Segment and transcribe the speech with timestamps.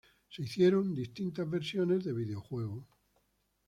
[0.31, 2.87] Se hicieron distintas versiones de videojuego.